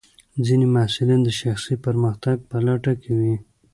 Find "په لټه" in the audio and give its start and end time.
2.49-2.93